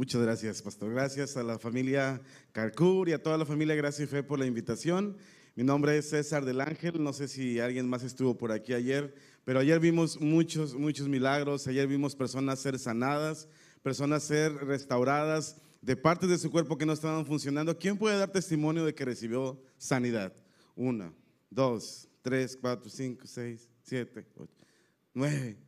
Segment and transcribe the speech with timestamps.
[0.00, 0.94] Muchas gracias, pastor.
[0.94, 4.46] Gracias a la familia Carcur y a toda la familia Gracia y Fe por la
[4.46, 5.18] invitación.
[5.54, 7.04] Mi nombre es César del Ángel.
[7.04, 11.66] No sé si alguien más estuvo por aquí ayer, pero ayer vimos muchos, muchos milagros.
[11.66, 13.46] Ayer vimos personas ser sanadas,
[13.82, 17.76] personas ser restauradas de partes de su cuerpo que no estaban funcionando.
[17.76, 20.32] ¿Quién puede dar testimonio de que recibió sanidad?
[20.76, 21.12] Una,
[21.50, 24.64] dos, tres, cuatro, cinco, seis, siete, ocho,
[25.12, 25.58] nueve.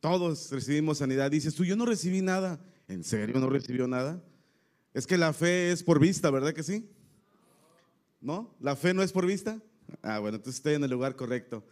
[0.00, 1.30] Todos recibimos sanidad.
[1.30, 2.58] Dices tú, yo no recibí nada.
[2.88, 4.22] ¿En serio no recibió nada?
[4.92, 6.88] Es que la fe es por vista, ¿verdad que sí?
[8.20, 8.54] ¿No?
[8.60, 9.60] ¿La fe no es por vista?
[10.02, 11.64] Ah, bueno, entonces estoy en el lugar correcto.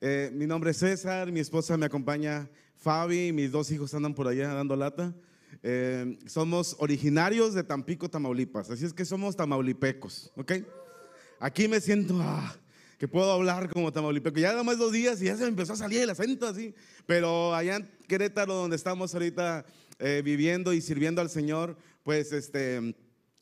[0.00, 4.28] Eh, mi nombre es César, mi esposa me acompaña Fabi, mis dos hijos andan por
[4.28, 5.14] allá dando lata.
[5.62, 10.52] Eh, somos originarios de Tampico, Tamaulipas, así es que somos tamaulipecos, ¿ok?
[11.40, 12.54] Aquí me siento ah,
[12.98, 14.38] que puedo hablar como tamaulipeco.
[14.38, 16.74] Ya nada más dos días y ya se me empezó a salir el acento así,
[17.06, 19.66] pero allá en Querétaro, donde estamos ahorita
[19.98, 22.94] eh, viviendo y sirviendo al Señor, pues este, eh,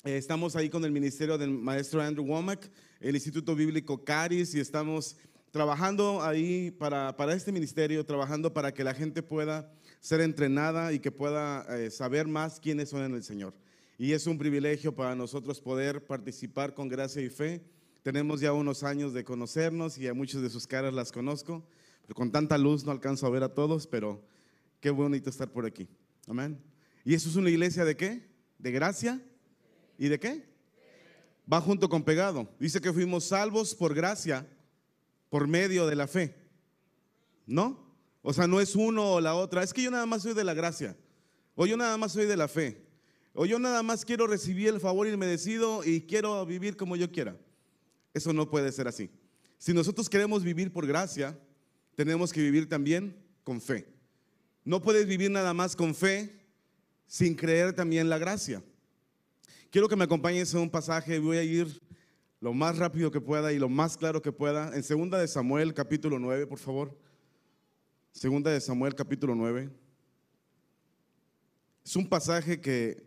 [0.04, 5.16] estamos ahí con el ministerio del maestro Andrew Womack, el Instituto Bíblico Caris, y estamos
[5.50, 10.98] trabajando ahí para, para este ministerio, trabajando para que la gente pueda ser entrenada y
[10.98, 13.54] que pueda eh, saber más quiénes son en el Señor.
[13.96, 17.64] Y es un privilegio para nosotros poder participar con gracia y fe.
[18.02, 21.64] Tenemos ya unos años de conocernos y a muchas de sus caras las conozco,
[22.02, 24.22] pero con tanta luz no alcanzo a ver a todos, pero
[24.80, 25.88] qué bonito estar por aquí.
[26.26, 26.58] Amén.
[27.04, 28.28] ¿Y eso es una iglesia de qué?
[28.58, 29.20] ¿De gracia?
[29.98, 30.48] ¿Y de qué?
[31.50, 32.48] Va junto con pegado.
[32.58, 34.46] Dice que fuimos salvos por gracia,
[35.28, 36.34] por medio de la fe.
[37.46, 37.84] ¿No?
[38.22, 39.62] O sea, no es uno o la otra.
[39.62, 40.96] Es que yo nada más soy de la gracia.
[41.54, 42.86] O yo nada más soy de la fe.
[43.34, 47.36] O yo nada más quiero recibir el favor inmerecido y quiero vivir como yo quiera.
[48.14, 49.10] Eso no puede ser así.
[49.58, 51.38] Si nosotros queremos vivir por gracia,
[51.96, 53.93] tenemos que vivir también con fe.
[54.64, 56.34] No puedes vivir nada más con fe
[57.06, 58.62] sin creer también la gracia.
[59.70, 61.82] Quiero que me acompañes en un pasaje, voy a ir
[62.40, 64.74] lo más rápido que pueda y lo más claro que pueda.
[64.74, 66.98] En segunda de Samuel, capítulo 9, por favor.
[68.12, 69.70] Segunda de Samuel, capítulo 9.
[71.84, 73.06] Es un pasaje que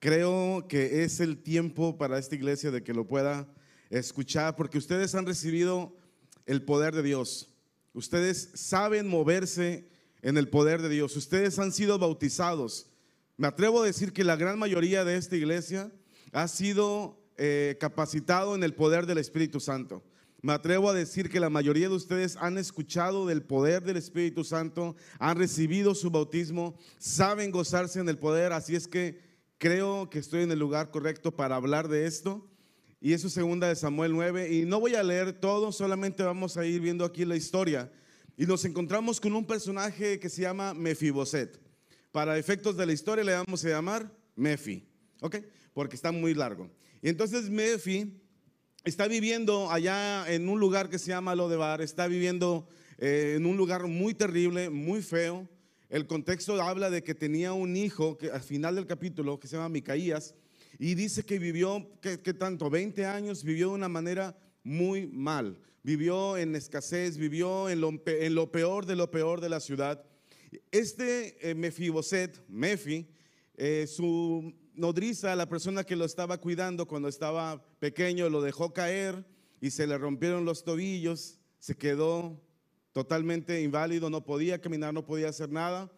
[0.00, 3.48] creo que es el tiempo para esta iglesia de que lo pueda
[3.90, 5.96] escuchar, porque ustedes han recibido
[6.46, 7.54] el poder de Dios.
[7.92, 9.93] Ustedes saben moverse
[10.24, 11.14] en el poder de Dios.
[11.16, 12.86] Ustedes han sido bautizados.
[13.36, 15.92] Me atrevo a decir que la gran mayoría de esta iglesia
[16.32, 20.02] ha sido eh, capacitado en el poder del Espíritu Santo.
[20.40, 24.44] Me atrevo a decir que la mayoría de ustedes han escuchado del poder del Espíritu
[24.44, 29.20] Santo, han recibido su bautismo, saben gozarse en el poder, así es que
[29.58, 32.48] creo que estoy en el lugar correcto para hablar de esto.
[32.98, 34.54] Y eso es segunda de Samuel 9.
[34.54, 37.92] Y no voy a leer todo, solamente vamos a ir viendo aquí la historia
[38.36, 41.60] y nos encontramos con un personaje que se llama Mefiboset.
[42.10, 44.86] Para efectos de la historia le vamos a llamar Mefi,
[45.20, 45.36] ¿ok?
[45.72, 46.70] Porque está muy largo.
[47.02, 48.20] Y entonces Mefi
[48.84, 52.66] está viviendo allá en un lugar que se llama Lodebar, está viviendo
[52.98, 55.48] eh, en un lugar muy terrible, muy feo.
[55.88, 59.56] El contexto habla de que tenía un hijo que al final del capítulo que se
[59.56, 60.34] llama Micaías
[60.78, 62.68] y dice que vivió, que, tanto?
[62.68, 68.02] 20 años vivió de una manera muy mal vivió en escasez, vivió en lo,
[68.50, 70.02] peor de lo peor de la ciudad.
[70.72, 73.06] Este eh, Mefiboset, Mefi,
[73.56, 79.24] eh, su nodriza, la persona que lo estaba cuidando cuando estaba pequeño, lo dejó caer
[79.60, 82.40] y se le rompieron los tobillos, se quedó
[82.92, 85.92] totalmente inválido, no podía caminar, no podía hacer nada.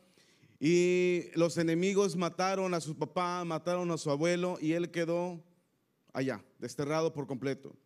[0.58, 5.41] Y los enemigos mataron a su papá, mataron a su abuelo y él quedó
[6.12, 7.76] allá, desterrado por completo.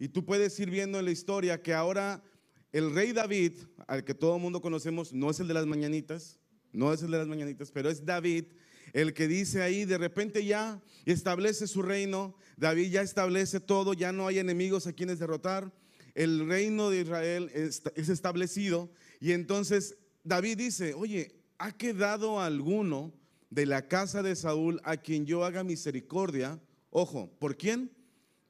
[0.00, 2.24] Y tú puedes ir viendo en la historia que ahora
[2.72, 3.52] el rey David,
[3.86, 6.40] al que todo el mundo conocemos, no es el de las mañanitas,
[6.72, 8.46] no es el de las mañanitas, pero es David,
[8.94, 14.10] el que dice ahí, de repente ya establece su reino, David ya establece todo, ya
[14.10, 15.70] no hay enemigos a quienes derrotar,
[16.14, 18.90] el reino de Israel es, establecido
[19.20, 23.12] y entonces David dice, oye, ¿ha quedado alguno
[23.50, 26.58] de la casa de Saúl a quien yo haga misericordia?
[26.88, 27.92] Ojo, ¿por quién?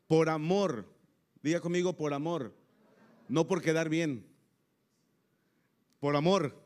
[0.07, 1.00] Por amor
[1.43, 2.55] Diga conmigo, por amor,
[3.29, 4.27] no por quedar bien.
[5.99, 6.63] Por amor,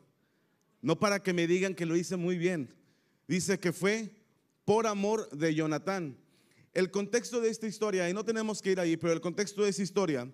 [0.81, 2.73] no para que me digan que lo hice muy bien.
[3.27, 4.11] Dice que fue
[4.65, 6.17] por amor de Jonatán.
[6.73, 9.69] El contexto de esta historia, y no tenemos que ir ahí, pero el contexto de
[9.69, 10.29] esa historia,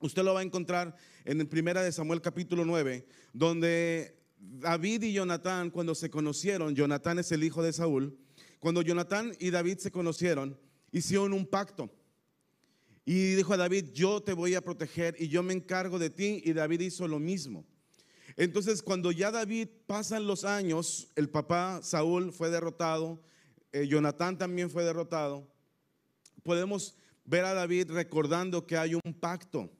[0.00, 5.70] usted lo va a encontrar en primera de Samuel capítulo 9, donde David y Jonatán,
[5.70, 8.18] cuando se conocieron, Jonatán es el hijo de Saúl,
[8.58, 10.58] cuando Jonatán y David se conocieron,
[10.92, 11.90] hicieron un pacto.
[13.04, 16.42] Y dijo a David, yo te voy a proteger y yo me encargo de ti.
[16.44, 17.64] Y David hizo lo mismo.
[18.36, 23.20] Entonces, cuando ya David pasan los años, el papá Saúl fue derrotado,
[23.72, 25.46] eh, Jonatán también fue derrotado,
[26.42, 29.70] podemos ver a David recordando que hay un pacto.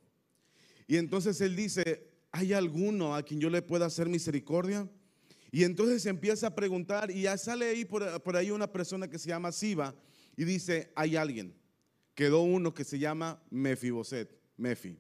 [0.87, 4.89] Y entonces él dice, ¿hay alguno a quien yo le pueda hacer misericordia?
[5.53, 9.19] Y entonces empieza a preguntar y ya sale ahí por, por ahí una persona que
[9.19, 9.95] se llama Siba
[10.37, 11.60] y dice, hay alguien.
[12.21, 14.99] Quedó uno que se llama Mefiboset, Mefi.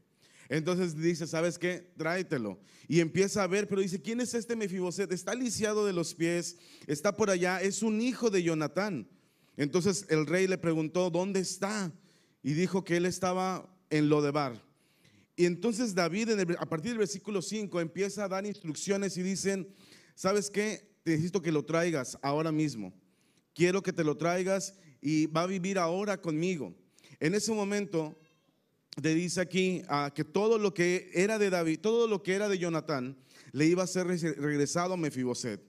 [0.49, 1.93] Entonces dice, ¿sabes qué?
[1.99, 2.59] Tráetelo.
[2.89, 5.13] Y empieza a ver, pero dice, ¿quién es este Mefiboset?
[5.13, 6.57] Está lisiado de los pies,
[6.87, 9.07] está por allá, es un hijo de Jonatán.
[9.59, 11.93] Entonces el rey le preguntó, ¿dónde está?
[12.43, 14.59] Y dijo que él estaba en Lodebar.
[15.37, 19.69] Y entonces David, a partir del versículo 5, empieza a dar instrucciones y dicen,
[20.15, 20.91] ¿sabes qué?
[21.03, 22.95] Te necesito que lo traigas ahora mismo.
[23.53, 24.73] Quiero que te lo traigas
[25.03, 26.75] y va a vivir ahora conmigo.
[27.21, 28.19] En ese momento
[29.01, 32.49] te dice aquí ah, que todo lo que era de David, todo lo que era
[32.49, 33.17] de Jonatán,
[33.53, 35.61] le iba a ser regresado a Mefiboset.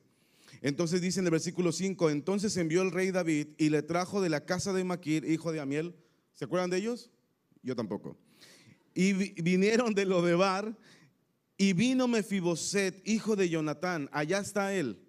[0.62, 4.30] Entonces dice en el versículo 5, entonces envió el rey David y le trajo de
[4.30, 5.96] la casa de Maquir, hijo de Amiel.
[6.34, 7.10] ¿Se acuerdan de ellos?
[7.64, 8.18] Yo tampoco.
[8.94, 10.78] Y vinieron de Lodebar
[11.58, 14.10] y vino Mefiboset, hijo de Jonatán.
[14.12, 15.00] Allá está él.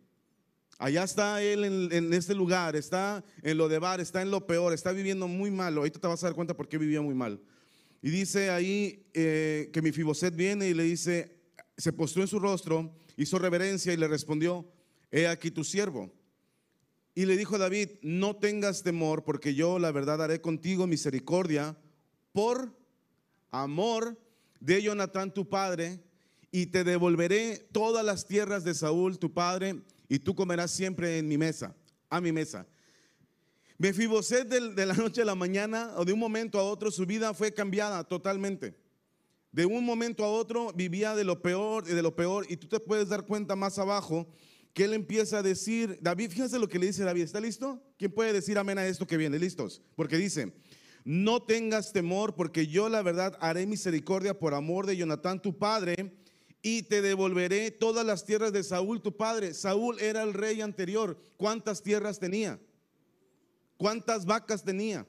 [0.83, 4.73] Allá está él en, este lugar, está en lo de bar, está en lo peor,
[4.73, 5.77] está viviendo muy mal.
[5.77, 7.41] Ahorita te vas a dar cuenta por qué vivía muy mal.
[8.03, 11.39] Y dice ahí eh, que mi Fiboset viene y le dice,
[11.77, 14.69] se postró en su rostro, hizo reverencia y le respondió,
[15.13, 16.13] he aquí tu siervo.
[17.15, 21.79] Y le dijo David, no tengas temor, porque yo la verdad haré contigo misericordia
[22.33, 22.77] por
[23.53, 24.19] amor
[24.59, 26.01] de Jonatán tu padre,
[26.51, 29.81] y te devolveré todas las tierras de Saúl tu padre,
[30.13, 31.75] y tú comerás siempre en mi mesa,
[32.11, 32.67] a mi mesa.
[33.79, 37.33] Mefiboset de, la noche a la mañana o de un momento a otro su vida
[37.33, 38.75] fue cambiada totalmente.
[39.53, 42.69] De un momento a otro vivía de lo peor y de lo peor y tú
[42.69, 44.29] te puedes dar cuenta más abajo
[44.75, 47.83] que él empieza a decir, David, fíjense lo que le dice David, ¿está listo?
[47.97, 49.39] ¿Quién puede decir amén a esto que viene?
[49.39, 49.81] ¿Listos?
[49.97, 50.53] Porque dice,
[51.07, 56.22] no tengas temor porque yo la verdad haré misericordia por amor de Jonatán tu padre
[56.63, 59.53] y te devolveré todas las tierras de Saúl, tu padre.
[59.53, 61.19] Saúl era el rey anterior.
[61.37, 62.61] ¿Cuántas tierras tenía?
[63.77, 65.05] ¿Cuántas vacas tenía?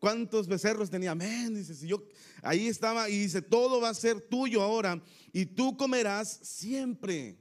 [0.00, 1.12] ¿Cuántos becerros tenía?
[1.12, 1.54] Amén.
[1.54, 2.02] Dice, si yo
[2.42, 5.00] ahí estaba y dice, todo va a ser tuyo ahora
[5.32, 7.38] y tú comerás siempre.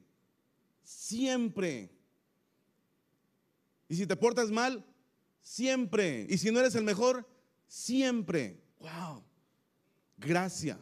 [0.83, 1.89] Siempre.
[3.87, 4.85] Y si te portas mal,
[5.41, 6.27] siempre.
[6.29, 7.27] Y si no eres el mejor,
[7.67, 8.61] siempre.
[8.79, 9.23] Wow.
[10.17, 10.79] Gracia.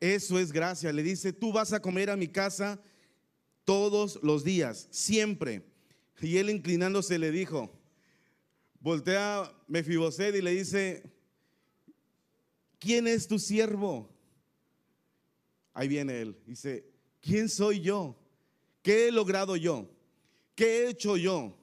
[0.00, 0.92] Eso es gracia.
[0.92, 2.80] Le dice, tú vas a comer a mi casa
[3.64, 5.62] todos los días, siempre.
[6.20, 7.70] Y él inclinándose le dijo,
[8.80, 11.02] voltea Mefiboset y le dice,
[12.78, 14.08] ¿quién es tu siervo?
[15.74, 16.38] Ahí viene él.
[16.46, 16.86] Dice,
[17.20, 18.16] ¿quién soy yo?
[18.82, 19.90] ¿Qué he logrado yo?
[20.54, 21.58] ¿Qué he hecho yo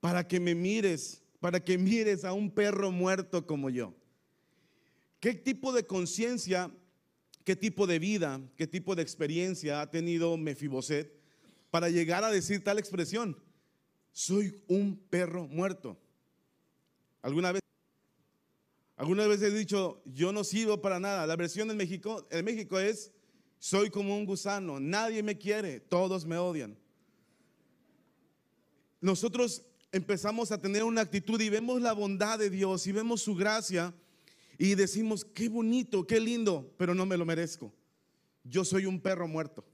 [0.00, 3.92] para que me mires, para que mires a un perro muerto como yo?
[5.20, 6.70] ¿Qué tipo de conciencia
[7.46, 11.16] qué tipo de vida, qué tipo de experiencia ha tenido Mefiboset
[11.70, 13.40] para llegar a decir tal expresión.
[14.10, 15.96] Soy un perro muerto.
[17.22, 17.62] ¿Alguna vez?
[18.96, 21.24] Algunas veces he dicho, yo no sirvo para nada.
[21.24, 23.12] La versión en México, en México es,
[23.60, 26.76] soy como un gusano, nadie me quiere, todos me odian.
[29.00, 33.36] Nosotros empezamos a tener una actitud y vemos la bondad de Dios y vemos su
[33.36, 33.94] gracia
[34.58, 37.72] y decimos, qué bonito, qué lindo, pero no me lo merezco.
[38.44, 39.64] Yo soy un perro muerto.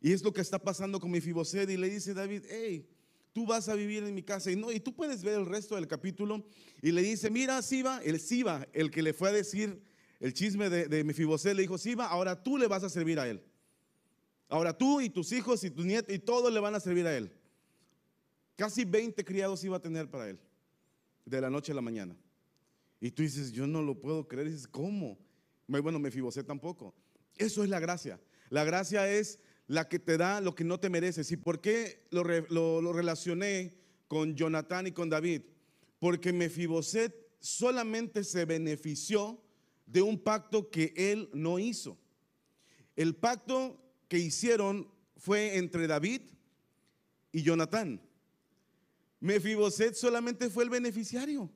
[0.00, 1.68] Y es lo que está pasando con mi Fiboset.
[1.70, 2.88] Y le dice David, hey,
[3.32, 4.50] tú vas a vivir en mi casa.
[4.50, 6.44] Y, no, y tú puedes ver el resto del capítulo.
[6.82, 9.82] Y le dice, mira, Siba, el Siba, el que le fue a decir
[10.18, 13.20] el chisme de, de mi Fiboset, le dijo, Siba, ahora tú le vas a servir
[13.20, 13.42] a él.
[14.48, 17.16] Ahora tú y tus hijos y tus nietos y todos le van a servir a
[17.16, 17.32] él.
[18.54, 20.40] Casi 20 criados iba a tener para él,
[21.24, 22.16] de la noche a la mañana.
[23.00, 24.48] Y tú dices, yo no lo puedo creer.
[24.48, 25.18] Dices, ¿cómo?
[25.66, 26.10] Bueno, me
[26.44, 26.94] tampoco.
[27.36, 28.20] Eso es la gracia.
[28.50, 31.30] La gracia es la que te da lo que no te mereces.
[31.32, 32.24] ¿Y por qué lo,
[32.80, 33.76] lo, relacioné
[34.08, 35.42] con Jonatán y con David?
[35.98, 39.42] Porque Mefiboset solamente se benefició
[39.86, 41.98] de un pacto que él no hizo.
[42.94, 46.22] El pacto que hicieron fue entre David
[47.32, 48.00] y Jonatán.
[49.20, 51.50] Mefiboset solamente fue el beneficiario.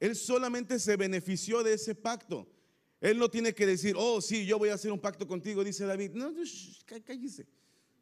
[0.00, 2.48] Él solamente se benefició de ese pacto.
[3.00, 5.84] Él no tiene que decir, oh, sí, yo voy a hacer un pacto contigo, dice
[5.84, 6.12] David.
[6.12, 6.32] No,
[7.04, 7.46] cállese.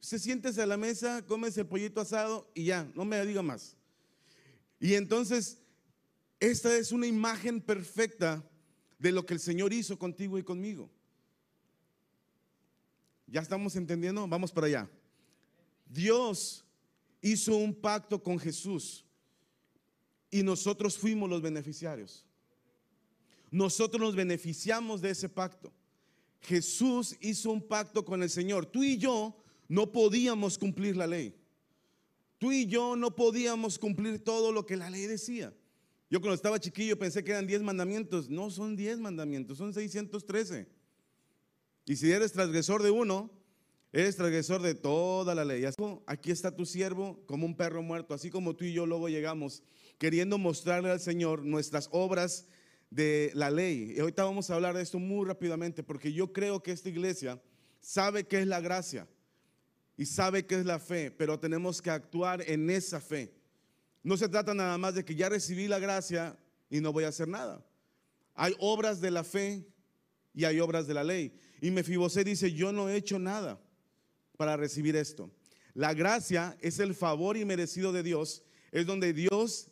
[0.01, 3.77] Se siéntese a la mesa, come ese pollito asado y ya, no me diga más.
[4.79, 5.59] Y entonces,
[6.39, 8.45] esta es una imagen perfecta
[8.99, 10.91] de lo que el Señor hizo contigo y conmigo.
[13.27, 14.27] ¿Ya estamos entendiendo?
[14.29, 14.91] Vamos para allá.
[15.87, 16.65] Dios
[17.21, 19.06] hizo un pacto con Jesús
[20.39, 22.25] y nosotros fuimos los beneficiarios.
[23.51, 25.73] Nosotros nos beneficiamos de ese pacto.
[26.43, 28.67] Jesús hizo un pacto con el Señor.
[28.67, 29.35] Tú y yo
[29.67, 31.35] no podíamos cumplir la ley.
[32.39, 35.55] Tú y yo no podíamos cumplir todo lo que la ley decía.
[36.11, 38.29] Yo cuando estaba chiquillo pensé que eran 10 mandamientos.
[38.29, 40.69] No son 10 mandamientos, son 613.
[41.87, 43.31] Y si eres transgresor de uno,
[43.91, 45.65] eres transgresor de toda la ley.
[46.07, 49.63] Aquí está tu siervo como un perro muerto, así como tú y yo luego llegamos
[49.99, 52.47] queriendo mostrarle al Señor nuestras obras
[52.91, 53.95] de la ley.
[53.97, 57.41] Y ahorita vamos a hablar de esto muy rápidamente porque yo creo que esta iglesia
[57.81, 59.09] sabe qué es la gracia
[59.97, 63.33] y sabe qué es la fe, pero tenemos que actuar en esa fe.
[64.03, 66.39] No se trata nada más de que ya recibí la gracia
[66.71, 67.65] y no voy a hacer nada.
[68.35, 69.67] Hay obras de la fe
[70.35, 71.33] y hay obras de la ley.
[71.61, 73.59] Y Mefibosé dice, yo no he hecho nada
[74.37, 75.31] para recibir esto.
[75.73, 79.71] La gracia es el favor inmerecido de Dios, es donde Dios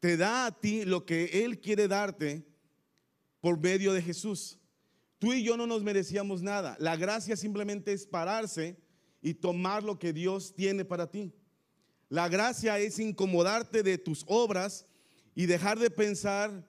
[0.00, 2.46] te da a ti lo que Él quiere darte
[3.40, 4.58] por medio de Jesús.
[5.18, 6.76] Tú y yo no nos merecíamos nada.
[6.78, 8.76] La gracia simplemente es pararse
[9.22, 11.32] y tomar lo que Dios tiene para ti.
[12.08, 14.86] La gracia es incomodarte de tus obras
[15.34, 16.64] y dejar de pensar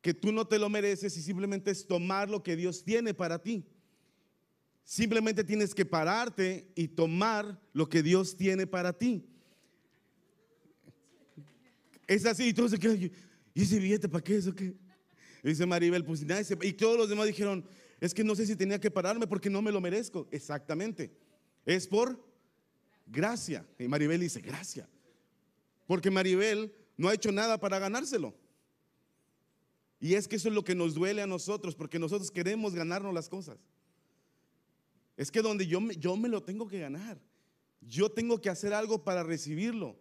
[0.00, 3.42] que tú no te lo mereces y simplemente es tomar lo que Dios tiene para
[3.42, 3.66] ti.
[4.84, 9.26] Simplemente tienes que pararte y tomar lo que Dios tiene para ti.
[12.06, 13.10] Es así, y todos se quedan,
[13.54, 14.74] ¿y ese billete para qué es o qué?
[15.42, 17.64] dice Maribel, pues nada, y todos los demás dijeron,
[18.00, 20.28] es que no sé si tenía que pararme porque no me lo merezco.
[20.30, 21.10] Exactamente.
[21.64, 22.22] Es por
[23.06, 23.66] gracia.
[23.78, 24.88] Y Maribel dice, gracia.
[25.86, 28.34] Porque Maribel no ha hecho nada para ganárselo.
[29.98, 33.14] Y es que eso es lo que nos duele a nosotros, porque nosotros queremos ganarnos
[33.14, 33.58] las cosas.
[35.16, 37.18] Es que donde yo me, yo me lo tengo que ganar.
[37.80, 39.96] Yo tengo que hacer algo para recibirlo.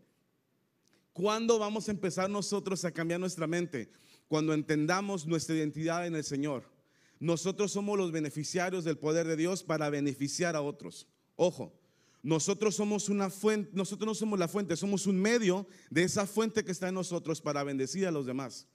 [1.15, 3.89] ¿Cuándo vamos a empezar nosotros a cambiar nuestra mente?
[4.27, 6.69] Cuando entendamos nuestra identidad en el Señor.
[7.21, 11.07] Nosotros somos los beneficiarios del poder de Dios para beneficiar a otros.
[11.37, 11.73] Ojo,
[12.21, 16.65] nosotros somos una fuente, nosotros no somos la fuente, somos un medio de esa fuente
[16.65, 18.67] que está en nosotros para bendecir a los demás.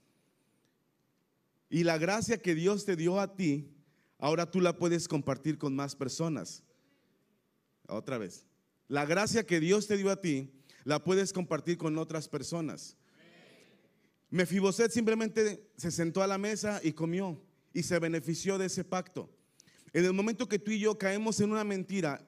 [1.69, 3.69] Y la gracia que Dios te dio a ti,
[4.17, 6.63] ahora tú la puedes compartir con más personas.
[7.87, 8.47] Otra vez.
[8.89, 12.97] La gracia que Dios te dio a ti, la puedes compartir con otras personas.
[14.31, 17.41] Mefiboset simplemente se sentó a la mesa y comió
[17.73, 19.29] y se benefició de ese pacto.
[19.93, 22.25] En el momento que tú y yo caemos en una mentira,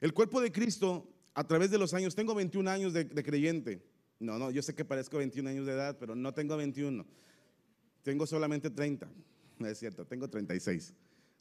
[0.00, 3.84] el cuerpo de Cristo a través de los años, tengo 21 años de, creyente.
[4.18, 7.04] No, no, yo sé que parezco 21 años de edad, pero no tengo 21.
[8.02, 9.08] Tengo solamente 30.
[9.56, 10.92] No es cierto, tengo 36.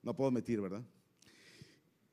[0.03, 0.84] No puedo mentir, ¿verdad?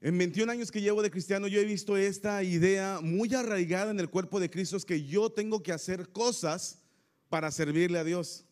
[0.03, 4.01] En 21 años que llevo de cristiano, yo he visto esta idea muy arraigada en
[4.01, 6.83] el cuerpo de Cristo, es que yo tengo que hacer cosas
[7.29, 8.47] para servirle a Dios.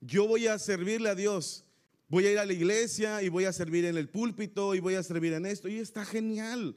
[0.00, 1.64] Yo voy a servirle a Dios.
[2.08, 4.96] Voy a ir a la iglesia y voy a servir en el púlpito y voy
[4.96, 5.68] a servir en esto.
[5.68, 6.76] Y está genial.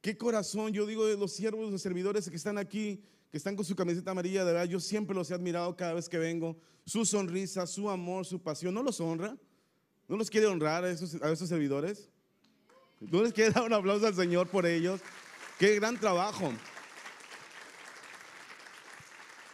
[0.00, 0.72] Qué corazón.
[0.72, 4.10] Yo digo de los siervos, los servidores que están aquí, que están con su camiseta
[4.10, 6.58] amarilla, de verdad, yo siempre los he admirado cada vez que vengo.
[6.84, 8.74] Su sonrisa, su amor, su pasión.
[8.74, 9.38] ¿No los honra?
[10.08, 12.10] ¿No los quiere honrar a esos, a esos servidores?
[13.10, 15.00] ¿No les quiere dar un aplauso al Señor por ellos?
[15.58, 16.52] Qué gran trabajo.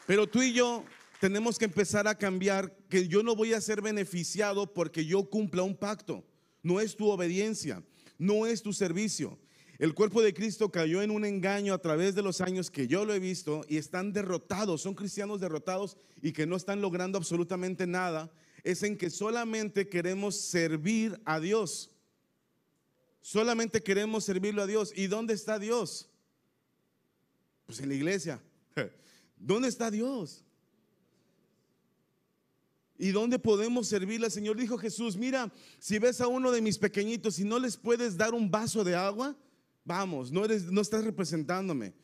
[0.06, 0.84] Pero tú y yo
[1.20, 5.62] tenemos que empezar a cambiar que yo no voy a ser beneficiado porque yo cumpla
[5.62, 6.24] un pacto.
[6.62, 7.82] No es tu obediencia,
[8.18, 9.38] no es tu servicio.
[9.78, 13.04] El cuerpo de Cristo cayó en un engaño a través de los años que yo
[13.04, 17.86] lo he visto y están derrotados, son cristianos derrotados y que no están logrando absolutamente
[17.86, 18.30] nada.
[18.62, 21.90] Es en que solamente queremos servir a Dios.
[23.20, 24.92] Solamente queremos servirlo a Dios.
[24.96, 26.08] ¿Y dónde está Dios?
[27.66, 28.42] Pues en la iglesia.
[29.36, 30.44] ¿Dónde está Dios?
[32.98, 34.58] ¿Y dónde podemos servirle al Señor?
[34.58, 38.34] Dijo Jesús, mira, si ves a uno de mis pequeñitos y no les puedes dar
[38.34, 39.34] un vaso de agua,
[39.84, 41.94] vamos, no, eres, no estás representándome.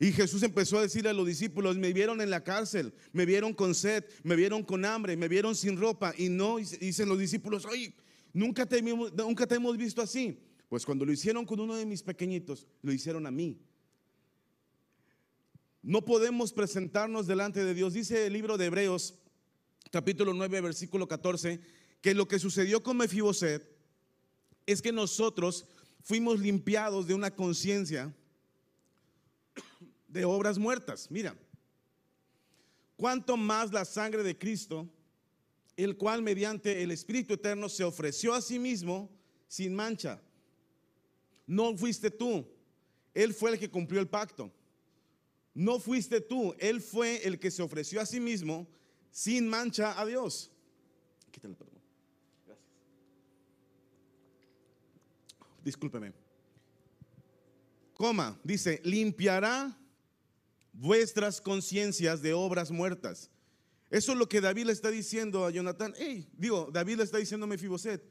[0.00, 3.54] Y Jesús empezó a decirle a los discípulos, me vieron en la cárcel, me vieron
[3.54, 6.12] con sed, me vieron con hambre, me vieron sin ropa.
[6.18, 7.94] Y no, dicen los discípulos, oye,
[8.32, 10.40] nunca te, nunca te hemos visto así.
[10.72, 13.60] Pues cuando lo hicieron con uno de mis pequeñitos, lo hicieron a mí.
[15.82, 17.92] No podemos presentarnos delante de Dios.
[17.92, 19.18] Dice el libro de Hebreos,
[19.90, 21.60] capítulo 9, versículo 14,
[22.00, 23.62] que lo que sucedió con Mefiboset
[24.64, 25.66] es que nosotros
[26.00, 28.10] fuimos limpiados de una conciencia
[30.08, 31.10] de obras muertas.
[31.10, 31.36] Mira,
[32.96, 34.88] cuanto más la sangre de Cristo,
[35.76, 39.10] el cual mediante el Espíritu Eterno se ofreció a sí mismo
[39.48, 40.18] sin mancha
[41.52, 42.46] no fuiste tú.
[43.12, 44.50] Él fue el que cumplió el pacto.
[45.52, 48.66] No fuiste tú, Él fue el que se ofreció a sí mismo
[49.10, 50.50] sin mancha a Dios.
[51.30, 51.78] Quítale, perdón.
[52.46, 52.66] Gracias.
[55.62, 56.14] Discúlpeme.
[57.92, 59.78] Coma, dice, limpiará
[60.72, 63.30] vuestras conciencias de obras muertas.
[63.90, 65.92] Eso es lo que David le está diciendo a Jonathan.
[65.98, 68.02] Hey, digo, David le está diciendo a Mefiboset,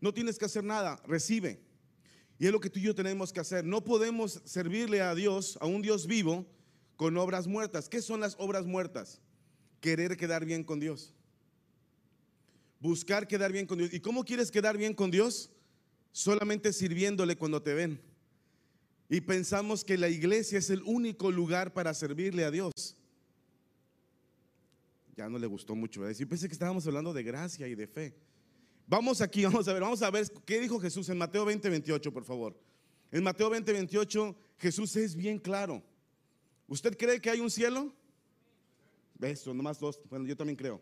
[0.00, 1.65] no tienes que hacer nada, recibe.
[2.38, 3.64] Y es lo que tú y yo tenemos que hacer.
[3.64, 6.46] No podemos servirle a Dios, a un Dios vivo,
[6.96, 7.88] con obras muertas.
[7.88, 9.20] ¿Qué son las obras muertas?
[9.80, 11.14] Querer quedar bien con Dios.
[12.80, 13.92] Buscar quedar bien con Dios.
[13.92, 15.50] ¿Y cómo quieres quedar bien con Dios?
[16.12, 18.00] Solamente sirviéndole cuando te ven.
[19.08, 22.96] Y pensamos que la iglesia es el único lugar para servirle a Dios.
[25.16, 26.00] Ya no le gustó mucho.
[26.02, 26.16] ¿verdad?
[26.18, 28.14] Yo pensé que estábamos hablando de gracia y de fe.
[28.86, 32.12] Vamos aquí, vamos a ver, vamos a ver qué dijo Jesús en Mateo 20, 28,
[32.12, 32.58] por favor.
[33.10, 35.82] En Mateo 20, 28, Jesús es bien claro.
[36.68, 37.92] ¿Usted cree que hay un cielo?
[39.20, 40.00] Eso, nomás dos.
[40.10, 40.80] Bueno, yo también creo.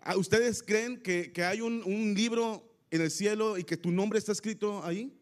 [0.00, 3.90] Ah, ¿Ustedes creen que, que hay un, un libro en el cielo y que tu
[3.90, 5.12] nombre está escrito ahí?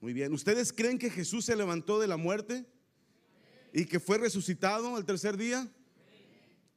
[0.00, 0.32] Muy bien.
[0.32, 2.64] ¿Ustedes creen que Jesús se levantó de la muerte
[3.72, 5.70] y que fue resucitado al tercer día?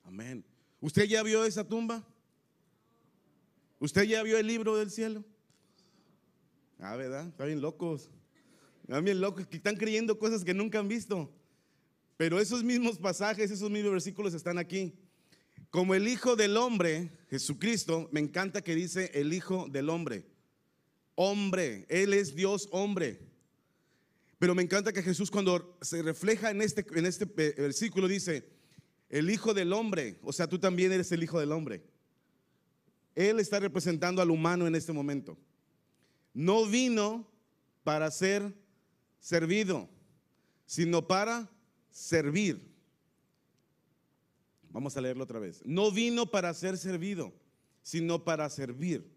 [0.04, 0.44] Amén.
[0.80, 2.06] ¿Usted ya vio esa tumba?
[3.80, 5.24] ¿Usted ya vio el libro del cielo?
[6.80, 7.28] Ah, ¿verdad?
[7.28, 8.10] Están bien locos.
[8.84, 11.32] Están bien locos que están creyendo cosas que nunca han visto.
[12.18, 14.94] Pero esos mismos pasajes, esos mismos versículos están aquí.
[15.70, 20.26] Como el Hijo del Hombre, Jesucristo, me encanta que dice el Hijo del Hombre.
[21.16, 23.20] Hombre, Él es Dios hombre.
[24.40, 28.48] Pero me encanta que Jesús cuando se refleja en este, en este versículo dice,
[29.10, 31.84] el Hijo del Hombre, o sea, tú también eres el Hijo del Hombre.
[33.16, 35.38] Él está representando al humano en este momento.
[36.34, 37.26] No vino
[37.84, 38.54] para ser
[39.20, 39.90] servido,
[40.66, 41.50] sino para
[41.90, 42.76] servir.
[44.70, 45.62] Vamos a leerlo otra vez.
[45.66, 47.34] No vino para ser servido,
[47.82, 49.10] sino para servir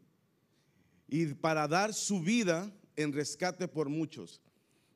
[1.09, 4.41] y para dar su vida en rescate por muchos.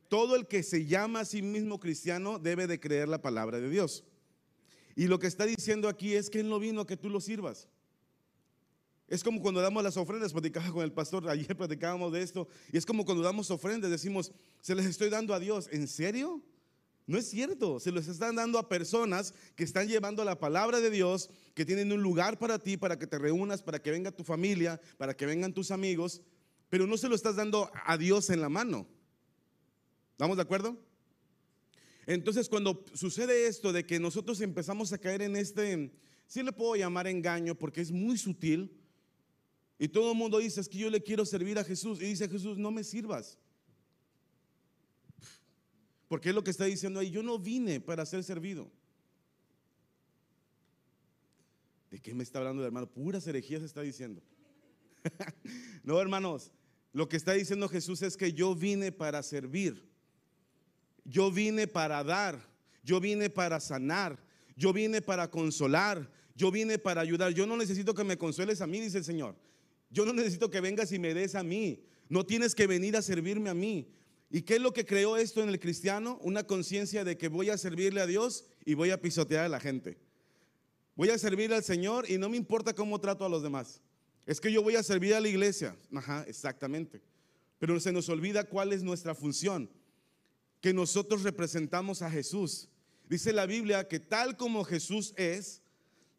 [0.09, 3.71] Todo el que se llama a sí mismo cristiano debe de creer la palabra de
[3.71, 4.05] Dios.
[4.95, 7.21] Y lo que está diciendo aquí es que Él no vino a que tú lo
[7.21, 7.67] sirvas.
[9.13, 12.79] Es como cuando damos las ofrendas, platicaba con el pastor, ayer platicábamos de esto, y
[12.79, 16.43] es como cuando damos ofrendas, decimos, se les estoy dando a Dios, ¿en serio?
[17.07, 20.89] No es cierto, se los están dando a personas que están llevando la palabra de
[20.89, 24.25] Dios, que tienen un lugar para ti, para que te reúnas, para que venga tu
[24.25, 26.23] familia, para que vengan tus amigos,
[26.71, 28.89] pero no se lo estás dando a Dios en la mano.
[30.13, 30.79] ¿Estamos de acuerdo?
[32.07, 35.93] Entonces cuando sucede esto de que nosotros empezamos a caer en este,
[36.27, 38.79] sí le puedo llamar engaño porque es muy sutil,
[39.83, 42.29] y todo el mundo dice, es que yo le quiero servir a Jesús, y dice
[42.29, 43.37] Jesús, no me sirvas.
[46.07, 48.71] Porque es lo que está diciendo ahí, yo no vine para ser servido.
[51.91, 52.87] ¿De qué me está hablando el hermano?
[52.87, 54.23] Puras herejías está diciendo.
[55.83, 56.53] no, hermanos,
[56.93, 59.85] lo que está diciendo Jesús es que yo vine para servir.
[61.05, 62.39] Yo vine para dar.
[62.85, 64.17] Yo vine para sanar.
[64.57, 66.09] Yo vine para consolar.
[66.37, 67.33] Yo vine para ayudar.
[67.33, 69.35] Yo no necesito que me consueles a mí, dice el Señor.
[69.93, 71.85] Yo no necesito que vengas y me des a mí.
[72.09, 73.89] No tienes que venir a servirme a mí.
[74.31, 76.19] ¿Y qué es lo que creó esto en el cristiano?
[76.23, 79.61] Una conciencia de que voy a servirle a Dios y voy a pisotear a la
[79.61, 79.99] gente.
[80.95, 83.83] Voy a servirle al Señor y no me importa cómo trato a los demás.
[84.25, 85.77] Es que yo voy a servir a la iglesia.
[85.95, 87.03] Ajá, exactamente.
[87.59, 89.71] Pero se nos olvida cuál es nuestra función.
[90.61, 92.69] Que nosotros representamos a Jesús.
[93.09, 95.62] Dice la Biblia que tal como Jesús es,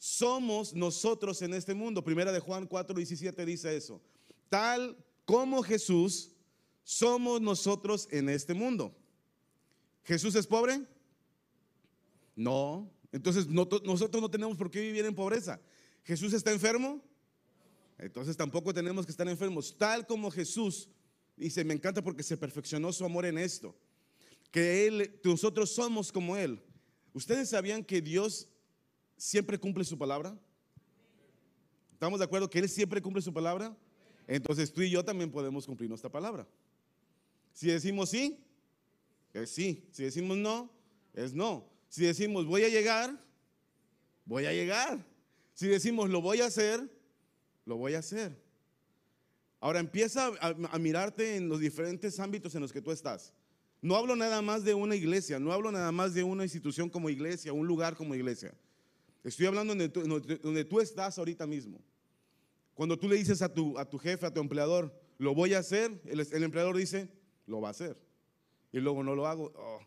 [0.04, 2.04] somos nosotros en este mundo.
[2.04, 4.02] Primera de Juan 4, 17 dice eso.
[4.50, 6.32] Tal como Jesús
[6.84, 8.94] somos nosotros en este mundo.
[10.04, 10.86] ¿Jesús es pobre?
[12.36, 12.92] No.
[13.14, 15.62] Entonces nosotros no tenemos por qué vivir en pobreza.
[16.04, 17.02] ¿Jesús está enfermo?
[17.98, 19.74] Entonces tampoco tenemos que estar enfermos.
[19.78, 20.90] Tal como Jesús,
[21.38, 23.74] dice, me encanta porque se perfeccionó su amor en esto.
[24.52, 26.62] Que Él, nosotros somos como Él.
[27.14, 28.50] ¿Ustedes sabían que Dios
[29.24, 30.38] siempre cumple su palabra?
[31.94, 33.76] ¿Estamos de acuerdo que Él siempre cumple su palabra?
[34.28, 36.46] Entonces tú y yo también podemos cumplir nuestra palabra.
[37.54, 38.44] Si decimos sí,
[39.34, 39.88] es sí.
[39.92, 40.70] Si decimos no,
[41.14, 41.70] es no.
[41.88, 43.18] Si decimos voy a llegar,
[44.26, 45.06] voy a llegar.
[45.54, 46.82] Si decimos lo voy a hacer,
[47.66, 48.38] lo voy a hacer.
[49.62, 53.34] Ahora empieza a, mirarte en los diferentes ámbitos en los que tú estás.
[53.82, 57.10] No hablo nada más de una iglesia, no hablo nada más de una institución como
[57.10, 58.54] iglesia, un lugar como iglesia.
[59.24, 61.82] Estoy hablando donde tú, estás ahorita mismo.
[62.74, 65.60] Cuando tú le dices a tu, a tu jefe, a tu empleador, lo voy a
[65.60, 67.10] hacer, el empleador dice,
[67.46, 67.98] lo va a hacer.
[68.72, 69.54] Y luego no lo hago.
[69.56, 69.80] Oh,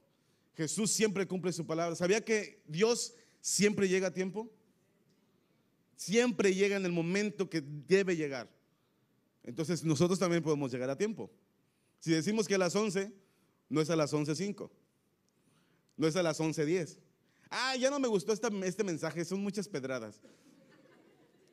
[0.57, 1.96] Jesús siempre cumple su palabra.
[1.96, 4.51] ¿Sabía que Dios siempre llega a tiempo?
[5.96, 8.49] Siempre llega en el momento que debe llegar.
[9.42, 11.31] Entonces nosotros también podemos llegar a tiempo.
[11.99, 13.12] Si decimos que a las 11,
[13.68, 14.70] no es a las 11.05,
[15.96, 16.99] no es a las 11.10.
[17.51, 20.21] Ah, ya no me gustó este mensaje, son muchas pedradas.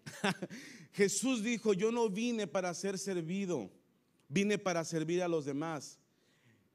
[0.93, 3.71] Jesús dijo, yo no vine para ser servido,
[4.29, 5.99] vine para servir a los demás.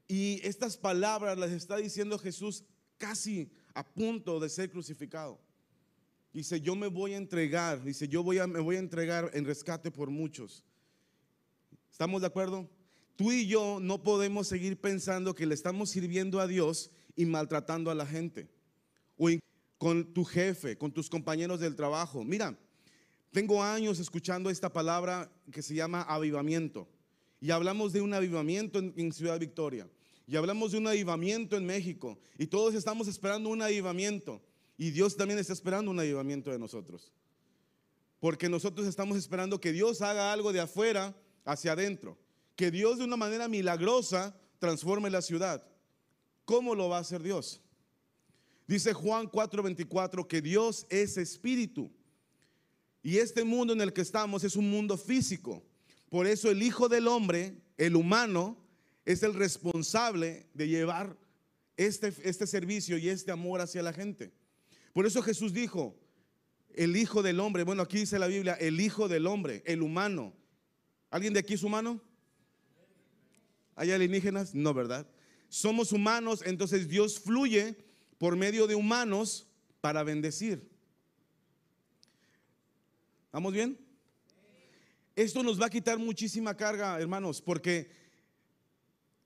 [0.07, 2.63] Y estas palabras las está diciendo Jesús
[2.97, 5.39] casi a punto de ser crucificado.
[6.33, 9.45] Dice, yo me voy a entregar, dice, yo voy a, me voy a entregar en
[9.45, 10.63] rescate por muchos.
[11.91, 12.69] ¿Estamos de acuerdo?
[13.15, 17.91] Tú y yo no podemos seguir pensando que le estamos sirviendo a Dios y maltratando
[17.91, 18.49] a la gente.
[19.19, 19.29] O
[19.77, 22.23] con tu jefe, con tus compañeros del trabajo.
[22.23, 22.57] Mira,
[23.31, 26.87] tengo años escuchando esta palabra que se llama avivamiento.
[27.39, 29.87] Y hablamos de un avivamiento en Ciudad Victoria.
[30.25, 32.17] Y hablamos de un avivamiento en México.
[32.37, 34.41] Y todos estamos esperando un avivamiento.
[34.77, 37.11] Y Dios también está esperando un avivamiento de nosotros.
[38.19, 42.17] Porque nosotros estamos esperando que Dios haga algo de afuera hacia adentro.
[42.55, 45.65] Que Dios de una manera milagrosa transforme la ciudad.
[46.45, 47.61] ¿Cómo lo va a hacer Dios?
[48.69, 51.91] Dice Juan 4:24 que Dios es espíritu.
[53.01, 55.65] Y este mundo en el que estamos es un mundo físico.
[56.07, 58.63] Por eso el Hijo del Hombre, el humano,
[59.05, 61.17] es el responsable de llevar
[61.77, 64.31] este, este servicio y este amor hacia la gente.
[64.93, 65.99] Por eso Jesús dijo,
[66.75, 70.31] el Hijo del Hombre, bueno, aquí dice la Biblia, el Hijo del Hombre, el humano.
[71.09, 72.03] ¿Alguien de aquí es humano?
[73.75, 74.53] ¿Hay alienígenas?
[74.53, 75.07] No, ¿verdad?
[75.47, 77.88] Somos humanos, entonces Dios fluye
[78.19, 79.47] por medio de humanos
[79.81, 80.69] para bendecir.
[83.31, 83.79] ¿Vamos bien?
[85.15, 87.91] Esto nos va a quitar muchísima carga, hermanos, porque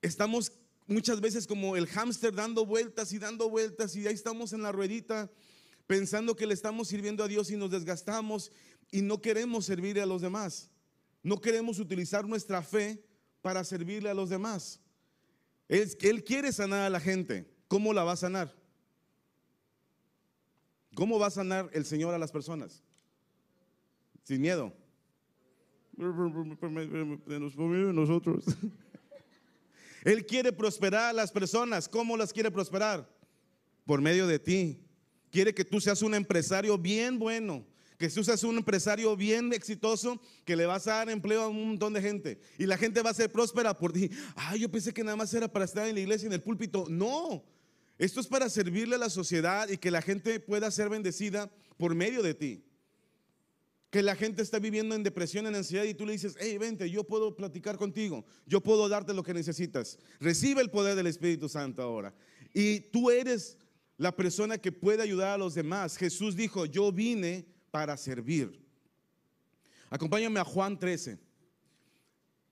[0.00, 0.52] estamos
[0.86, 4.72] muchas veces como el hámster dando vueltas y dando vueltas y ahí estamos en la
[4.72, 5.30] ruedita
[5.86, 8.52] pensando que le estamos sirviendo a Dios y nos desgastamos
[8.90, 10.70] y no queremos servirle a los demás.
[11.22, 13.02] No queremos utilizar nuestra fe
[13.40, 14.80] para servirle a los demás.
[15.68, 17.50] Él quiere sanar a la gente.
[17.66, 18.63] ¿Cómo la va a sanar?
[20.94, 22.82] ¿Cómo va a sanar el Señor a las personas?
[24.22, 24.72] Sin miedo.
[27.92, 28.44] Nosotros.
[30.04, 31.88] Él quiere prosperar a las personas.
[31.88, 33.08] ¿Cómo las quiere prosperar?
[33.86, 34.80] Por medio de ti.
[35.30, 37.64] Quiere que tú seas un empresario bien bueno.
[37.98, 41.68] Que tú seas un empresario bien exitoso que le vas a dar empleo a un
[41.68, 42.40] montón de gente.
[42.58, 44.10] Y la gente va a ser próspera por ti.
[44.34, 46.86] Ay, yo pensé que nada más era para estar en la iglesia, en el púlpito.
[46.88, 47.44] No.
[47.98, 51.94] Esto es para servirle a la sociedad y que la gente pueda ser bendecida por
[51.94, 52.64] medio de ti
[53.94, 56.90] que la gente está viviendo en depresión, en ansiedad y tú le dices, hey, vente,
[56.90, 60.00] yo puedo platicar contigo, yo puedo darte lo que necesitas.
[60.18, 62.12] Recibe el poder del Espíritu Santo ahora.
[62.52, 63.56] Y tú eres
[63.96, 65.96] la persona que puede ayudar a los demás.
[65.96, 68.60] Jesús dijo, yo vine para servir.
[69.88, 71.16] Acompáñame a Juan 13.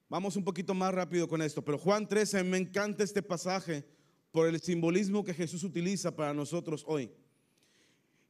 [0.08, 3.84] Vamos un poquito más rápido con esto, pero Juan 13, me encanta este pasaje
[4.32, 7.10] por el simbolismo que Jesús utiliza para nosotros hoy.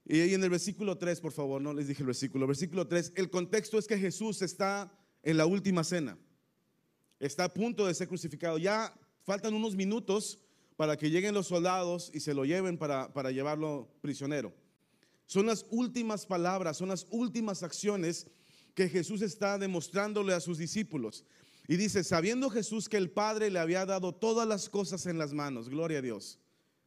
[0.05, 3.13] Y ahí en el versículo 3, por favor, no les dije el versículo, versículo 3,
[3.15, 6.19] el contexto es que Jesús está en la última cena,
[7.21, 10.41] está a punto de ser crucificado, ya faltan unos minutos
[10.77, 14.53] para que lleguen los soldados y se lo lleven para, para llevarlo prisionero.
[15.27, 18.27] Son las últimas palabras, son las últimas acciones
[18.75, 21.25] que Jesús está demostrándole a sus discípulos.
[21.69, 25.33] Y dice, sabiendo Jesús que el Padre le había dado todas las cosas en las
[25.33, 26.39] manos, gloria a Dios,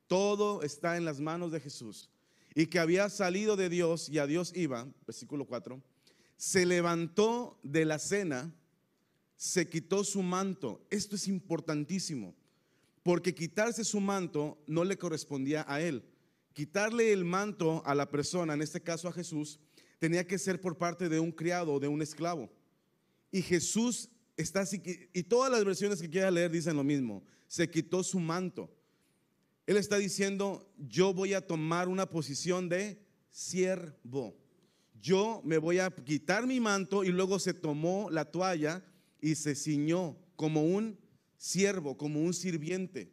[0.07, 2.09] todo está en las manos de Jesús
[2.55, 5.81] y que había salido de Dios y a Dios iba, versículo 4,
[6.37, 8.53] se levantó de la cena,
[9.35, 10.85] se quitó su manto.
[10.89, 12.33] Esto es importantísimo,
[13.03, 16.05] porque quitarse su manto no le correspondía a él.
[16.53, 19.59] Quitarle el manto a la persona, en este caso a Jesús,
[19.99, 22.49] tenía que ser por parte de un criado o de un esclavo.
[23.31, 24.81] Y Jesús está así,
[25.13, 28.73] y todas las versiones que quiera leer dicen lo mismo, se quitó su manto.
[29.65, 32.99] Él está diciendo, yo voy a tomar una posición de
[33.31, 34.37] siervo.
[35.01, 38.83] Yo me voy a quitar mi manto y luego se tomó la toalla
[39.21, 40.97] y se ciñó como un
[41.37, 43.11] siervo, como un sirviente.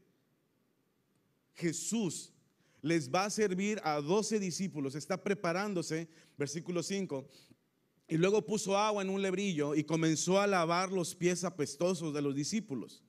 [1.54, 2.32] Jesús
[2.82, 7.28] les va a servir a doce discípulos, está preparándose, versículo 5,
[8.08, 12.22] y luego puso agua en un lebrillo y comenzó a lavar los pies apestosos de
[12.22, 13.02] los discípulos.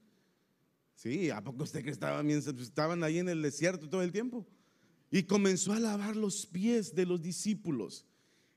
[0.96, 4.48] Sí, ¿a poco usted que estaban, estaban ahí en el desierto todo el tiempo?
[5.12, 8.06] Y comenzó a lavar los pies de los discípulos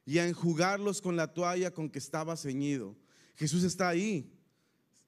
[0.04, 2.96] y a enjugarlos con la toalla con que estaba ceñido.
[3.34, 4.32] Jesús está ahí,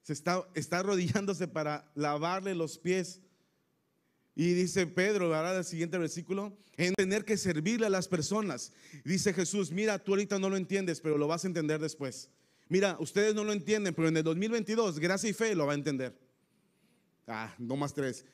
[0.03, 3.21] se está, está arrodillándose para lavarle los pies.
[4.39, 8.73] Y dice Pedro, ahora el siguiente versículo, en tener que servirle a las personas.
[9.05, 12.31] Dice Jesús, mira, tú ahorita no lo entiendes, pero lo vas a entender después.
[12.69, 15.75] Mira, ustedes no lo entienden, pero en el 2022, gracia y fe lo va a
[15.75, 16.17] entender.
[17.27, 18.25] Ah, no más tres.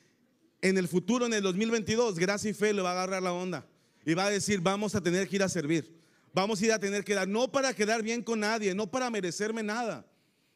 [0.61, 3.67] En el futuro, en el 2022, gracia y fe le va a agarrar la onda.
[4.05, 5.91] Y va a decir, vamos a tener que ir a servir.
[6.35, 9.09] Vamos a ir a tener que dar, no para quedar bien con nadie, no para
[9.09, 10.05] merecerme nada.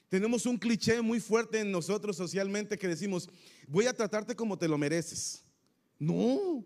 [0.09, 3.29] Tenemos un cliché muy fuerte en nosotros socialmente que decimos,
[3.67, 5.43] voy a tratarte como te lo mereces.
[5.99, 6.65] No.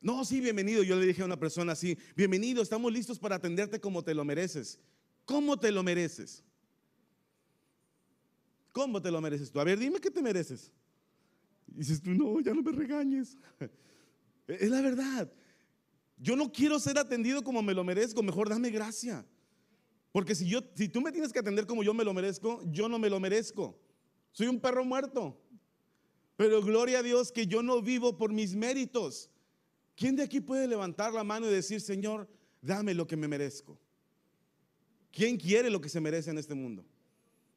[0.00, 0.82] No, sí, bienvenido.
[0.82, 4.24] Yo le dije a una persona así, bienvenido, estamos listos para atenderte como te lo
[4.24, 4.80] mereces.
[5.26, 6.42] ¿Cómo te lo mereces?
[8.72, 9.60] ¿Cómo te lo mereces tú?
[9.60, 10.72] A ver, dime qué te mereces.
[11.68, 13.36] Y dices tú, no, ya no me regañes.
[14.46, 15.30] Es la verdad.
[16.18, 19.26] Yo no quiero ser atendido como me lo merezco, mejor dame gracia.
[20.16, 22.88] Porque si, yo, si tú me tienes que atender como yo me lo merezco, yo
[22.88, 23.78] no me lo merezco.
[24.32, 25.38] Soy un perro muerto.
[26.36, 29.30] Pero gloria a Dios que yo no vivo por mis méritos.
[29.94, 32.26] ¿Quién de aquí puede levantar la mano y decir, Señor,
[32.62, 33.78] dame lo que me merezco?
[35.12, 36.82] ¿Quién quiere lo que se merece en este mundo?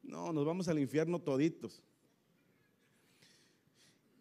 [0.02, 1.82] No, nos vamos al infierno toditos.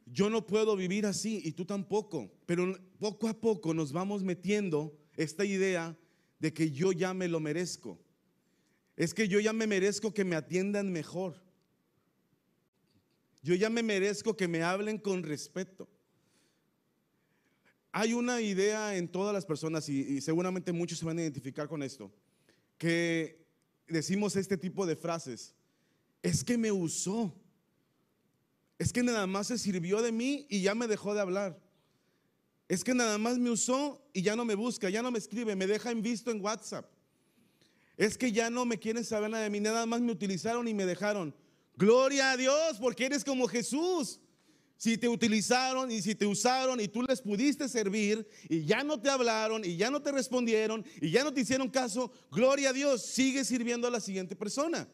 [0.06, 4.98] Yo no puedo vivir así y tú tampoco, pero poco a poco nos vamos metiendo
[5.18, 5.98] esta idea
[6.40, 8.00] de que yo ya me lo merezco
[9.00, 11.42] es que yo ya me merezco que me atiendan mejor.
[13.42, 15.88] Yo ya me merezco que me hablen con respeto.
[17.94, 21.82] Hay una idea en todas las personas, y, seguramente muchos se van a identificar con
[21.82, 22.12] esto,
[22.78, 23.48] que
[23.88, 25.56] decimos este tipo de frases.
[26.22, 27.34] Es que me usó.
[28.78, 31.58] Es que nada más se sirvió de mí y ya me dejó de hablar.
[32.68, 35.56] Es que nada más me usó y ya no me busca, ya no me escribe,
[35.56, 36.99] me deja en visto en WhatsApp.
[38.00, 40.74] Es que ya no me quieren saber nada de mí, nada más me utilizaron y
[40.74, 41.36] me dejaron.
[41.76, 44.22] Gloria a Dios, porque eres como Jesús.
[44.78, 49.02] Si te utilizaron y si te usaron y tú les pudiste servir y ya no
[49.02, 52.74] te hablaron y ya no te respondieron y ya no te hicieron caso, gloria a
[52.74, 54.88] Dios, sigue sirviendo a la siguiente persona.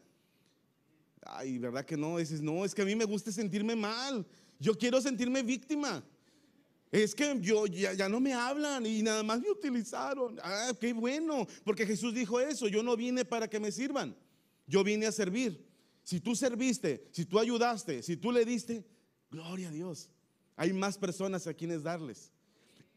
[1.22, 2.18] Ay, ¿verdad que no?
[2.18, 4.26] Dices, no, es que a mí me gusta sentirme mal.
[4.58, 6.04] Yo quiero sentirme víctima.
[6.92, 10.38] Es que yo ya, no me hablan y nada más me utilizaron.
[10.42, 14.16] Ah, qué bueno, porque Jesús dijo eso, yo no vine para que me sirvan,
[14.66, 15.66] yo vine a servir.
[16.04, 18.84] Si tú serviste, si tú ayudaste, si tú le diste,
[19.30, 20.08] gloria a Dios.
[20.54, 22.30] Hay más personas a quienes darles.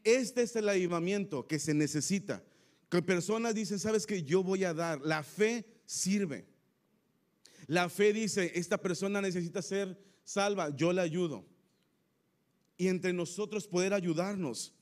[0.04, 2.42] Este es el avivamiento que se necesita.
[2.88, 5.00] Que personas dicen, sabes que yo voy a dar.
[5.02, 6.46] La fe sirve.
[7.66, 11.49] La fe dice, esta persona necesita ser salva, yo le ayudo
[12.80, 14.74] y entre nosotros poder ayudarnos.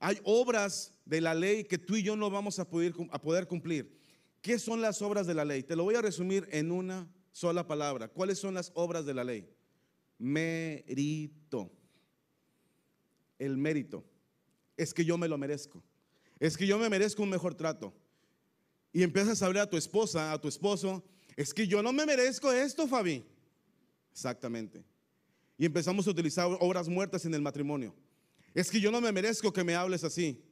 [0.00, 4.00] Hay obras de la ley que tú y yo no vamos a poder, cumplir.
[4.40, 5.62] ¿Qué son las obras de la ley?
[5.62, 8.08] Te lo voy a resumir en una sola palabra.
[8.08, 9.46] ¿Cuáles son las obras de la ley?
[10.16, 11.70] Mérito.
[13.38, 14.02] El mérito.
[14.74, 15.84] Es que yo me lo merezco.
[16.40, 17.92] Es que yo me merezco un mejor trato.
[18.94, 21.04] Y empiezas a hablar a tu esposa, a tu esposo.
[21.36, 23.22] Es que yo no me merezco esto, Fabi.
[24.10, 24.86] Exactamente
[25.62, 27.94] y empezamos a utilizar obras muertas en el matrimonio.
[28.52, 30.42] Es que yo no me merezco que me hables así.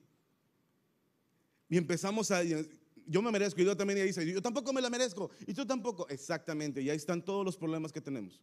[1.68, 5.28] Y empezamos a, yo me merezco, y yo también dice, yo tampoco me la merezco,
[5.48, 6.08] y tú tampoco.
[6.08, 8.40] Exactamente, y ahí están todos los problemas que tenemos.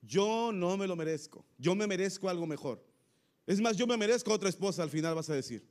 [0.00, 2.82] Yo no me lo merezco, yo me merezco algo mejor.
[3.46, 5.62] Es más, yo me merezco otra esposa, al final vas a decir.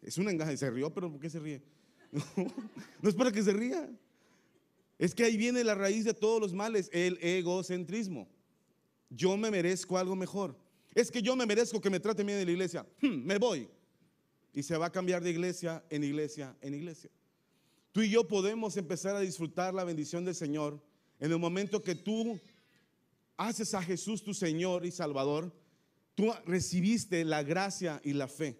[0.00, 1.60] Es un engaño, se rió, pero ¿por qué se ríe?
[3.02, 3.90] no es para que se ría.
[4.96, 8.28] Es que ahí viene la raíz de todos los males, el egocentrismo
[9.14, 10.58] yo me merezco algo mejor.
[10.94, 12.86] Es que yo me merezco que me traten bien en la iglesia.
[13.00, 13.68] Hmm, me voy.
[14.52, 17.10] Y se va a cambiar de iglesia en iglesia en iglesia.
[17.92, 20.82] Tú y yo podemos empezar a disfrutar la bendición del Señor
[21.18, 22.40] en el momento que tú
[23.36, 25.52] haces a Jesús tu Señor y Salvador.
[26.14, 28.58] Tú recibiste la gracia y la fe.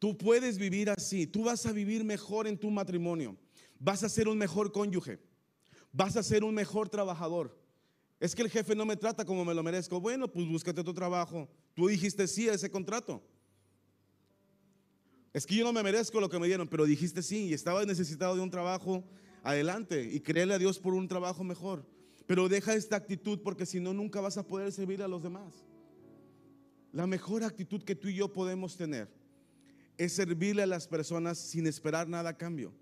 [0.00, 1.28] Tú puedes vivir así.
[1.28, 3.36] Tú vas a vivir mejor en tu matrimonio.
[3.78, 5.20] Vas a ser un mejor cónyuge.
[5.92, 7.61] Vas a ser un mejor trabajador.
[8.22, 10.00] Es que el jefe no me trata como me lo merezco.
[10.00, 11.48] Bueno, pues búscate tu trabajo.
[11.74, 13.20] Tú dijiste sí a ese contrato.
[15.32, 17.84] Es que yo no me merezco lo que me dieron, pero dijiste sí y estaba
[17.84, 19.02] necesitado de un trabajo.
[19.42, 21.84] Adelante y créele a Dios por un trabajo mejor.
[22.28, 25.64] Pero deja esta actitud porque si no, nunca vas a poder servir a los demás.
[26.92, 29.12] La mejor actitud que tú y yo podemos tener
[29.98, 32.72] es servirle a las personas sin esperar nada a cambio.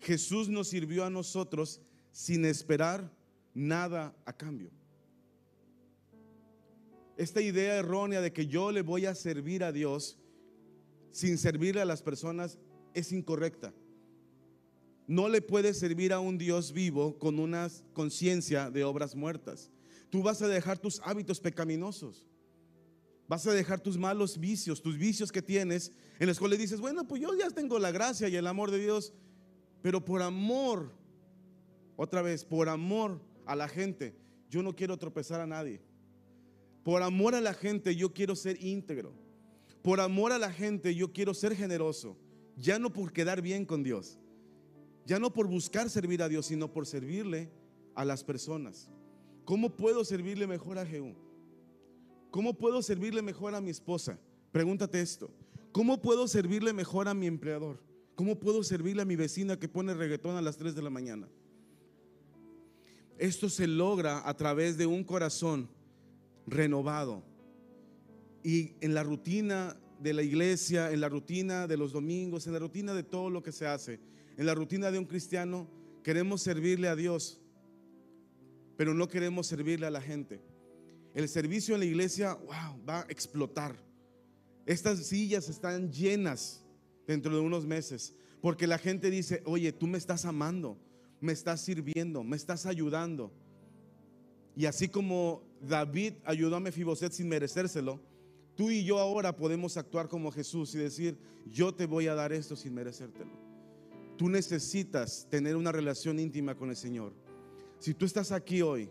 [0.00, 3.14] Jesús nos sirvió a nosotros sin esperar
[3.56, 4.70] nada a cambio.
[7.16, 10.18] Esta idea errónea de que yo le voy a servir a Dios
[11.10, 12.58] sin servirle a las personas
[12.92, 13.72] es incorrecta.
[15.06, 19.70] No le puedes servir a un Dios vivo con una conciencia de obras muertas.
[20.10, 22.26] Tú vas a dejar tus hábitos pecaminosos.
[23.26, 27.08] Vas a dejar tus malos vicios, tus vicios que tienes, en los cuales dices, bueno,
[27.08, 29.14] pues yo ya tengo la gracia y el amor de Dios,
[29.80, 30.92] pero por amor,
[31.96, 34.14] otra vez, por amor a la gente,
[34.50, 35.80] yo no quiero tropezar a nadie.
[36.82, 39.12] Por amor a la gente, yo quiero ser íntegro.
[39.82, 42.16] Por amor a la gente, yo quiero ser generoso.
[42.56, 44.18] Ya no por quedar bien con Dios.
[45.04, 47.50] Ya no por buscar servir a Dios, sino por servirle
[47.94, 48.90] a las personas.
[49.44, 51.14] ¿Cómo puedo servirle mejor a Jehú?
[52.30, 54.18] ¿Cómo puedo servirle mejor a mi esposa?
[54.50, 55.30] Pregúntate esto.
[55.72, 57.82] ¿Cómo puedo servirle mejor a mi empleador?
[58.14, 61.28] ¿Cómo puedo servirle a mi vecina que pone reggaetón a las 3 de la mañana?
[63.18, 65.68] Esto se logra a través de un corazón
[66.46, 67.22] renovado.
[68.42, 72.58] Y en la rutina de la iglesia, en la rutina de los domingos, en la
[72.58, 74.00] rutina de todo lo que se hace,
[74.36, 75.68] en la rutina de un cristiano,
[76.02, 77.40] queremos servirle a Dios,
[78.76, 80.40] pero no queremos servirle a la gente.
[81.14, 83.74] El servicio en la iglesia, wow, va a explotar.
[84.66, 86.62] Estas sillas están llenas
[87.06, 90.78] dentro de unos meses, porque la gente dice, oye, tú me estás amando,
[91.20, 93.32] me estás sirviendo, me estás ayudando.
[94.56, 98.00] Y así como David ayudó a Mefiboset sin merecérselo,
[98.54, 102.32] tú y yo ahora podemos actuar como Jesús y decir, yo te voy a dar
[102.32, 103.30] esto sin merecértelo.
[104.16, 107.12] Tú necesitas tener una relación íntima con el Señor.
[107.78, 108.88] Si tú estás aquí hoy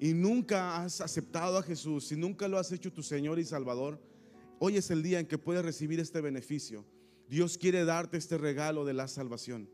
[0.00, 4.00] y nunca has aceptado a Jesús, si nunca lo has hecho tu Señor y Salvador,
[4.58, 6.84] hoy es el día en que puedes recibir este beneficio.
[7.28, 9.68] Dios quiere darte este regalo de la salvación.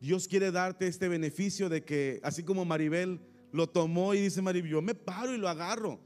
[0.00, 3.20] Dios quiere darte este beneficio de que, así como Maribel
[3.52, 6.00] lo tomó y dice Maribel, yo me paro y lo agarro.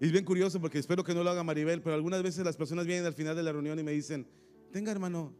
[0.00, 2.56] Y es bien curioso porque espero que no lo haga Maribel, pero algunas veces las
[2.56, 4.26] personas vienen al final de la reunión y me dicen,
[4.72, 5.32] tenga hermano,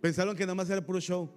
[0.00, 1.30] pensaron que nada más era puro show.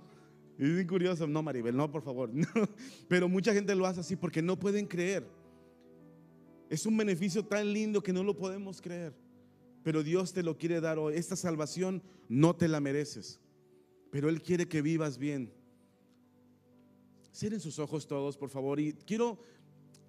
[0.57, 2.31] Y es bien curioso, no Maribel, no, por favor.
[3.07, 5.27] Pero mucha gente lo hace así porque no pueden creer.
[6.69, 9.13] Es un beneficio tan lindo que no lo podemos creer.
[9.83, 11.15] Pero Dios te lo quiere dar hoy.
[11.15, 13.39] Esta salvación no te la mereces.
[14.11, 15.51] Pero Él quiere que vivas bien.
[17.33, 18.79] Cierren sus ojos todos, por favor.
[18.79, 19.39] Y quiero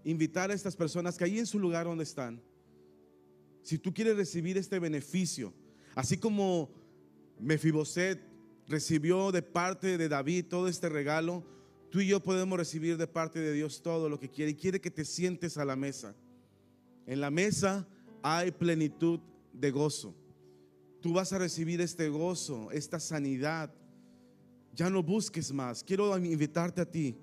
[0.04, 2.40] invitar a estas personas que ahí en su lugar donde están,
[3.62, 5.52] si tú quieres recibir este beneficio,
[5.94, 6.70] así como
[7.38, 8.18] Mefiboset
[8.66, 11.44] recibió de parte de David todo este regalo,
[11.90, 14.80] tú y yo podemos recibir de parte de Dios todo lo que quiere y quiere
[14.80, 16.14] que te sientes a la mesa.
[17.06, 17.87] En la mesa
[18.22, 19.20] hay plenitud
[19.52, 20.14] de gozo.
[21.00, 23.72] Tú vas a recibir este gozo, esta sanidad.
[24.78, 25.82] Ya no busques más.
[25.82, 27.16] Quiero invitarte a ti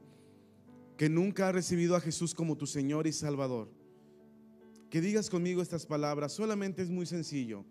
[0.98, 3.72] que nunca has recibido a Jesús como tu Señor y Salvador.
[4.90, 6.34] Que digas conmigo estas palabras.
[6.34, 7.64] Solamente es muy sencillo.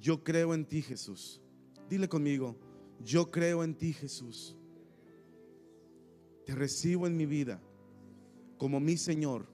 [0.00, 1.40] Yo creo en ti, Jesús.
[1.88, 2.56] Dile conmigo,
[3.04, 4.56] yo creo en ti, Jesús.
[6.44, 7.62] Te recibo en mi vida
[8.58, 9.46] como mi Señor,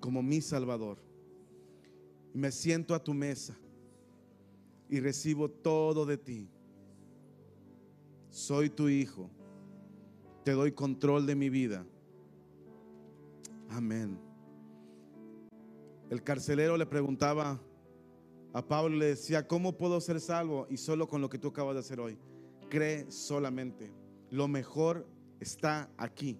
[0.00, 0.96] como mi Salvador.
[2.32, 3.54] Me siento a tu mesa
[4.88, 6.48] y recibo todo de ti.
[8.36, 9.30] Soy tu hijo.
[10.44, 11.86] Te doy control de mi vida.
[13.70, 14.20] Amén.
[16.10, 17.58] El carcelero le preguntaba
[18.52, 20.66] a Pablo, le decía, ¿cómo puedo ser salvo?
[20.68, 22.18] Y solo con lo que tú acabas de hacer hoy.
[22.68, 23.90] Cree solamente.
[24.30, 25.08] Lo mejor
[25.40, 26.38] está aquí.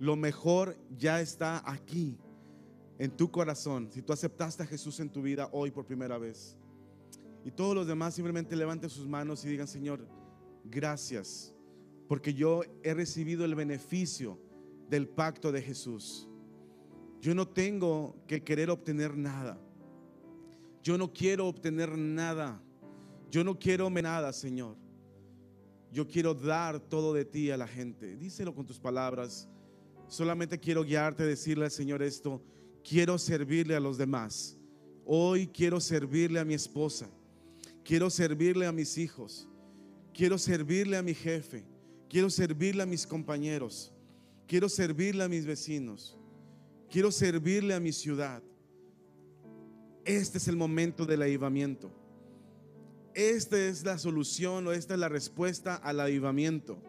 [0.00, 2.18] Lo mejor ya está aquí,
[2.98, 3.92] en tu corazón.
[3.92, 6.58] Si tú aceptaste a Jesús en tu vida hoy por primera vez.
[7.44, 10.04] Y todos los demás simplemente levanten sus manos y digan, Señor,
[10.64, 11.54] gracias,
[12.08, 14.38] porque yo he recibido el beneficio
[14.88, 16.28] del pacto de Jesús.
[17.20, 19.58] Yo no tengo que querer obtener nada.
[20.82, 22.60] Yo no quiero obtener nada.
[23.30, 24.76] Yo no quiero nada, Señor.
[25.92, 28.16] Yo quiero dar todo de ti a la gente.
[28.16, 29.48] Díselo con tus palabras.
[30.08, 32.42] Solamente quiero guiarte, decirle al Señor esto.
[32.82, 34.58] Quiero servirle a los demás.
[35.04, 37.08] Hoy quiero servirle a mi esposa.
[37.84, 39.48] Quiero servirle a mis hijos.
[40.12, 41.64] Quiero servirle a mi jefe.
[42.08, 43.92] Quiero servirle a mis compañeros.
[44.46, 46.18] Quiero servirle a mis vecinos.
[46.90, 48.42] Quiero servirle a mi ciudad.
[50.04, 51.90] Este es el momento del avivamiento.
[53.14, 56.82] Esta es la solución o esta es la respuesta al avivamiento.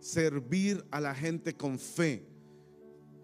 [0.00, 2.26] Servir a la gente con fe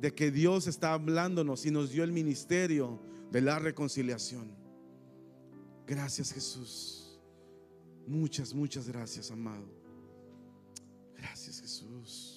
[0.01, 4.53] de que Dios está hablándonos y nos dio el ministerio de la reconciliación.
[5.87, 7.02] Gracias Jesús.
[8.07, 9.67] Muchas, muchas gracias, amado.
[11.17, 12.32] Gracias Jesús.